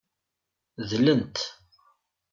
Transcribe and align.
Dlent. 0.89 1.37